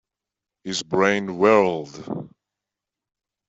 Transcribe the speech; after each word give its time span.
His 0.63 0.81
brain 0.81 1.37
whirled. 1.37 2.31